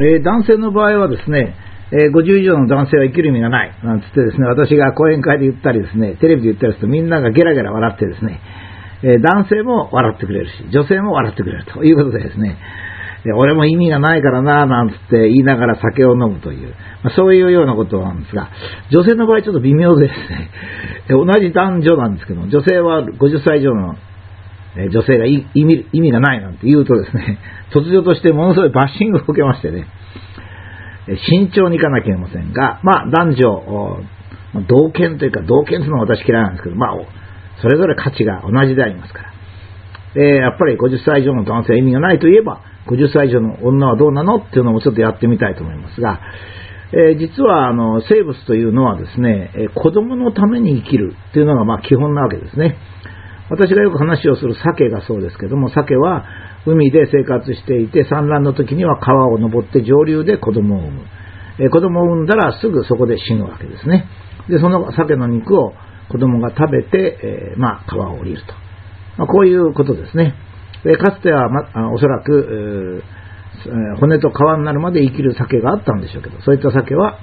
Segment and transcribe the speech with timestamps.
[0.00, 1.54] えー、男性の場合はですね、
[1.92, 8.40] えー、50以上の男性は生きる意味がない、なんつってですね、私が講演会で言ったりですね、テレビで言ったりするとみんながゲラゲラ笑ってですね、
[9.02, 12.56] えー、男性も笑ってくれるし、女性も笑ってくれるということでですね、
[13.36, 16.74] 俺も意味がないからな、なんつって言いながら酒を飲むという、
[17.04, 18.48] まあ、そういうようなことなんですが、
[18.90, 20.50] 女性の場合ちょっと微妙でですね、
[21.10, 23.96] 同じ男女なんですけども女性は50歳以上の
[24.76, 27.38] 女性が意味意味がないなんて言うとですね、
[27.74, 29.86] 突如としてものすごいバッシングを受けましてね、
[31.28, 34.02] 慎重にいかなきゃいけませんが、まあ男女、
[34.68, 36.96] 同権というか同権というのは私嫌いなんですけど、まあ
[37.60, 39.30] それぞれ価値が同じでありますから。
[40.22, 46.20] やっぱり50歳以上の男性は意味がないといえば、50歳以上の女はどうなのっていうのもちょっとやってみたいと思いますが、
[46.92, 52.76] えー、実はあの生物というのはですね、え、子供のために生きるっていうのがまあ基本なわけですね。
[53.50, 56.24] 私がよく話をする鮭がそうですけども、鮭は
[56.66, 61.04] 海で生活していて、産卵の時には川を登って上流で子供を産む。
[61.58, 64.06] え、子供を産んだらすぐそこで死ぬわけですね。
[64.48, 65.74] で、その鮭の肉を
[66.08, 68.54] 子供が食べて、えー、まあ川を降りると。
[69.18, 70.34] まあ、こういうことですね。
[70.84, 73.02] でかつては、ま、おそらく
[73.66, 77.18] え、骨と皮になるまで生きる鮭があったんでしょうけど、そういった鮭は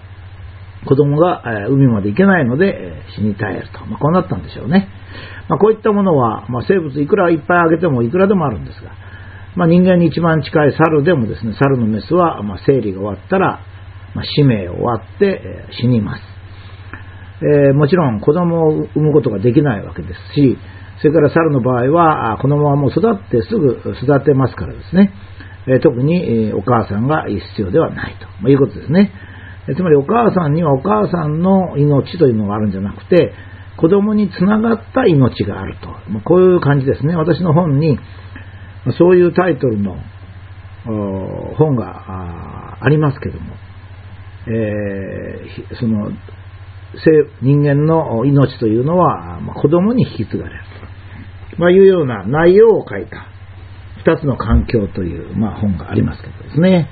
[0.86, 3.86] 子供がえ海まで行けないので死に絶えると。
[3.86, 4.90] まあ、こうなったんでしょうね。
[5.50, 8.92] まあ、こういったものは、まあ、生物いくらいっぱいあげてもいくらでもあるんですが、
[9.56, 13.62] まあ、人間に一番近い猿でもですね、猿のメスは、ま、生理が終わったら、
[14.14, 16.22] ま、使命を終わって、え死にます。
[17.42, 20.58] えー、もちろん子供を産むことができないわけですし、
[21.02, 25.14] それから猿の場合は、このままもう育ってすぐ育てますからですね、
[25.68, 29.12] え特に、お母さんが必要ではないということですね。
[29.76, 33.34] つまりお母さんにはお母さんの命というのがあるんじゃなくて、
[33.78, 35.88] 子供につながった命があると。
[36.26, 37.16] こういう感じですね。
[37.16, 38.00] 私の本に、
[38.98, 39.98] そういうタイトルの
[41.58, 43.56] 本がありますけども、
[44.48, 46.12] えー、その
[47.42, 50.64] 人間の命というのは子供に引き継がれる
[51.52, 53.28] と、まあ、いうような内容を書いた
[54.10, 56.90] 2つの環境という、まあ、本がありますけどですね。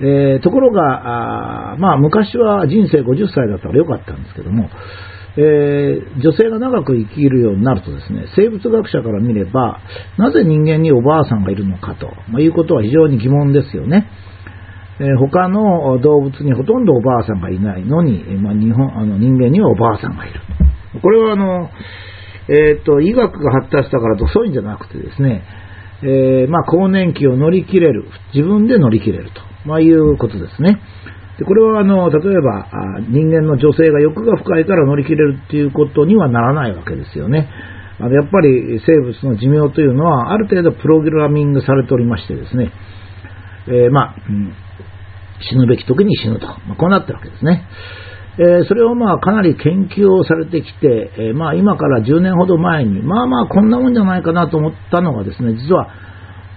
[0.00, 4.68] えー、ところが、あまあ、昔は人生50歳だったらよかったんですけども、
[5.36, 9.80] えー、女性が長く生きるようになるとですね、生物学者から見れば、
[10.18, 14.08] なぜ人間におばあさんがいるのかと、ま、いうことは非常に疑問ですよね。
[15.00, 20.40] えー、他の動物にほとんどおばあさんがいないのに、まあ、日本あの人間にはおばあさんがいる。
[21.00, 21.70] これはあの、
[22.48, 25.42] えっ、ー、と、医学が発達したからとそういうんじゃなくてですね、
[26.02, 30.82] えー、まあ、更年期を乗り切れる、自分で乗り切れると、まあ、いうことですね。
[31.38, 32.68] でこれはあの例えば
[33.08, 37.48] 人間の女性が欲が深いから乗り切れるっていうことにはならないわけですよね。
[37.98, 42.72] あのやっぱり生物の寿命というのはある程度プログラミングされておりましてですね、
[43.68, 44.54] えー、まあ、うん、
[45.40, 47.66] 死ぬべき時に死ぬと、まあ、こうなってるわけですね。
[48.38, 55.90] えー、それをまあかなり研究をされてきて、えー、まあ今から10年ほど前に、まあまあこんなもんじゃないかなと思ったのがですね、実は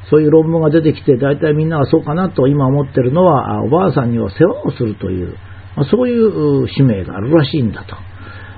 [0.09, 5.35] そういう論文が出てきて、大体みんながそうかなと今思ってるのは、おばあさんには世話をするという、
[5.75, 7.95] まあ、そういう使命があるらしいんだと。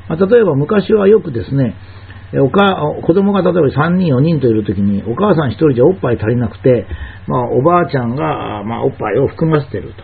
[0.10, 1.76] まあ、例えば昔はよくですね、
[2.34, 2.76] おか
[3.06, 6.86] 子供が例えば3人、4人といるときに、お母さん1人じゃおっぱい足りなくて、
[7.28, 10.04] まあ、おばあちゃんが、まあ、おっぱいを含ませてると。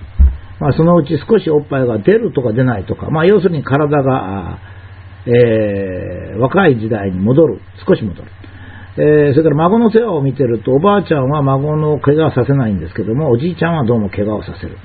[0.59, 4.59] まあ、そのうち少しおっぱいが出るとか出ないとか、まあ、要するに体が、
[5.25, 8.29] えー、若い時代に戻る、少し戻る。
[8.95, 14.77] えー、それから孫の世話を見てると、おばあちゃんは孫の怪我はさせないんですけども、おじいちゃんはどうも怪我をさせる。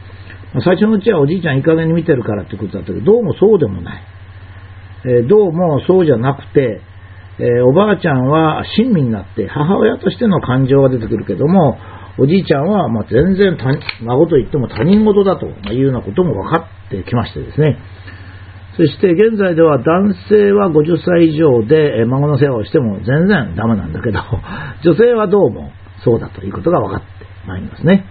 [0.65, 4.03] 最初のうちはおじいちゃんいい加減に見てるからってことだったけど、どうもそうでもない。
[5.05, 6.81] えー、どうもそうじゃなくて、
[7.39, 11.79] えー、おばあちゃんは親身になって母親としての感情が出てくるけども、
[12.19, 13.57] おじいちゃんはま全然
[14.03, 17.79] 孫と言っても他人事だというようなことも分かってきましてですね。
[18.79, 24.21] そして現在では男性は50歳以上で孫の世話をしても全然ダメなんだけど、
[24.87, 25.73] 女性はどうも
[26.05, 27.07] そうだということが分かって
[27.49, 28.05] まいりますね。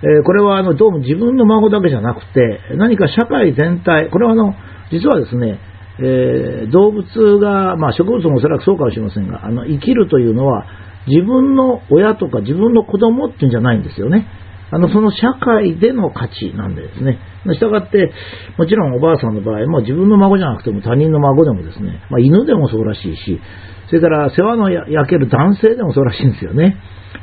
[0.00, 4.54] えこれはあのどうも自分の孫だけじゃなくて、何か社会全体、これはあの
[4.92, 5.58] 実はですね、
[5.98, 10.66] えー、動物が、まあ、植物もおそらくそうかもしれませんが、あの生きるというのは
[11.08, 14.28] 自分の親とか自分の子供っていうんじゃないんですよね。
[14.70, 17.18] あの、その社会での価値なんでですね。
[17.52, 18.12] したがって、
[18.56, 23.40] もちろんおばあさんの場合も自分の孫じゃなくても他人の孫でもですね、まあ、犬でもそうらしいし、
[23.88, 26.76] それから世話の焼ける男性でもそうらしいんですよね。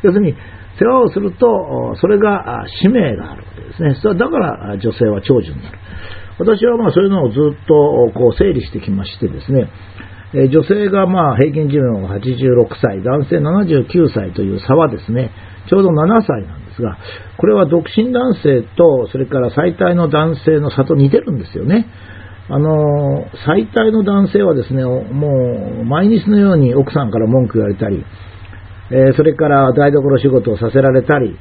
[0.04, 0.36] 要するに、
[0.80, 3.96] 世話をすると、それが使命があるわけですね。
[4.02, 5.78] それだから女性は長寿になる。
[6.40, 9.70] 私はまあそういうのをずっとこう整理してきましてですね、
[10.50, 15.32] 女性がまあ平均寿命が86歳、男性79歳という差はですね、
[15.70, 16.98] ちょうど7歳なんですますが、
[17.38, 21.86] これは独身男性と、それから最大の男性の差と似てるんですよね。
[22.50, 28.04] あの、最大の男性はですね、もう毎日のように奥さんから文句言われたり、
[28.92, 31.38] え、それから台所仕事をさせられたり、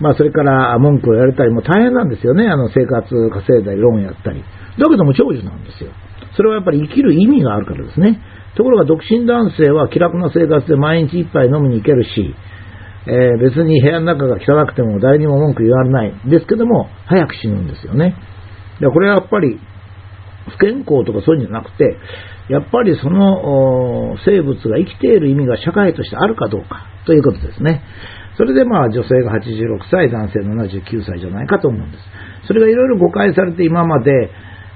[0.00, 2.48] まあ、それから文句を言われたり、も大変なんですよね。
[2.48, 4.42] あの、生活稼いだり、ローンやったり。
[4.76, 5.90] だけども長寿なんですよ。
[6.36, 8.20] それはやっぱり生きる意味があるからですね。
[8.56, 12.34] ところが独身男性は気楽な生活で毎日一杯飲みに行けるし、
[13.06, 16.14] えー、別に部屋の中が汚くても誰にも文句言われない。
[16.28, 18.16] ですけども、早く死ぬんですよね。
[18.80, 19.60] でこれはやっぱり、
[20.50, 21.96] 不健康とかそういうんじゃなくて、
[22.48, 27.82] やっぱりその生物が生きている意味が社会としてあるかどうかということですね。
[28.36, 32.04] それでまあ女性が86歳、男性79歳じゃないかと思うんです。
[32.48, 34.10] それがいろいろ誤解されて今まで、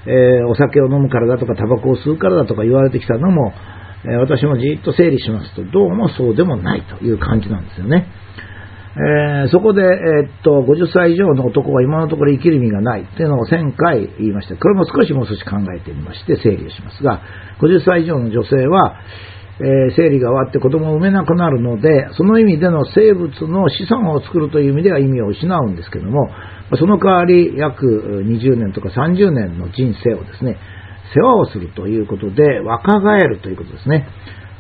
[0.07, 3.53] えー、お酒を飲むからだとか、タバコを吸うからだとか言われてきたのも、
[4.05, 8.07] 私もじっと整理しますと、どうもそうでもないという感じなんですよね。
[8.99, 17.23] えー、そこで、えー、っと、50歳以上の男は今のところ生きる意味がないというのを1000回言いまして、これも少しもう少し考えてみまして整理をしますが、
[17.61, 18.97] 50歳以上の女性は、
[19.61, 26.31] えー、生理が終わって子供を産めなくなるので、その意味での生物の子孫を作るという意味では意味を失うんですけども、
[26.77, 27.87] その代わり約
[28.25, 30.59] 20年とか30年の人生をですね、
[31.15, 34.09] 世話をするということで若返るということですね。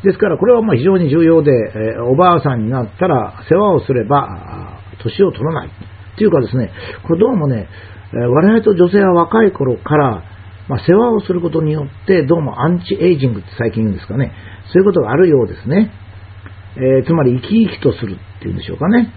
[0.04, 5.70] ですからこれはまあ非常に重要で、えおばあさんになったら世話をすれば年を取らない。
[6.16, 6.72] というかですね、
[7.06, 7.68] これどうもね、
[8.12, 10.22] 我々と女性は若い頃から、
[10.68, 14.32] まあ、世話をすることによってどうもアンチエイジングって最近言うんですかね、
[14.72, 15.92] そういうことがあるようですね。
[16.76, 19.12] えー、つまり生き生きとするっていうんでしょうかね。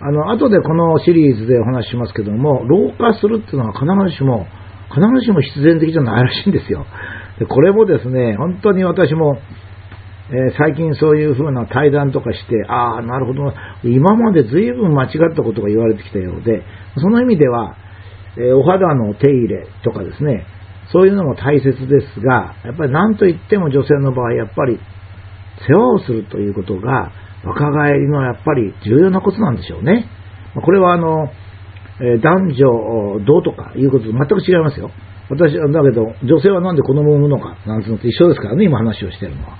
[0.00, 4.46] あの、後でこのシリーズでお話ししますけども、老化するっていうのは必ずしも、
[4.94, 6.86] 必ずしも必然的じゃないらしいんですよ。
[7.38, 9.38] でこれもですね、本当に私も、
[10.30, 13.52] えー、最近そういう風な対談とかして、ああ、なるほど、
[13.84, 16.62] 今まで随分間違ったことが言われてきたようで、
[16.96, 17.76] その意味では、
[18.36, 20.46] えー、お肌の手入れとかですね、
[20.92, 24.78] そういうのも大切ですが、やっぱり何と言っても女性の場合、やっぱり
[25.68, 27.12] 世話をするということが
[27.44, 30.06] 若返りのやっぱり重要なことなんでしょうね。
[30.54, 31.30] これはあの、
[32.02, 34.90] え男女どうとかいうことと全く違いますよ。
[35.30, 39.56] 私はだけど、女性はなんで子供を産むのかなんていうのと一緒ですからね、今話をしてるのは。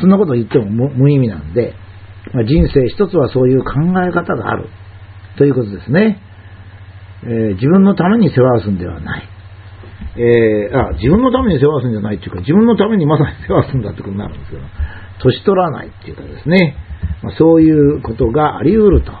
[0.00, 1.74] そんなこと言っても無意味なんで、
[2.32, 3.72] ま人生一つはそういう考
[4.06, 4.68] え方がある
[5.38, 6.20] ということですね。
[7.24, 9.28] えー、自分のために世話をするんではない。
[10.16, 14.62] えー、あ、自分のために世話をするんじゃないっていうか、自分のためにまさに世話をするんだってことになるんですけど、
[15.22, 16.76] 年取らないっていうかですね、
[17.22, 19.12] まあ、そういうことがあり得ると。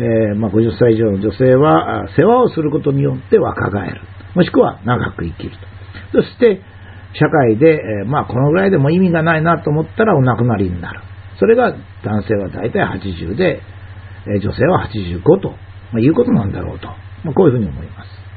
[0.00, 4.00] えー、まあ、50歳以上の女性は、世話をすることによって若返る。
[4.34, 6.22] もしくは長く生きると。
[6.22, 6.62] そして、
[7.12, 11.00] 社会で、えー、まあ、このぐらいでも意味がないなと思ったらお亡くなりになる。
[11.38, 11.72] それが
[12.04, 13.60] 男性は大体80で、
[14.26, 15.56] えー、女性は85と、ま
[15.96, 16.88] あ、いうことなんだろうと。
[17.24, 18.29] まあ、こういうふうに思います。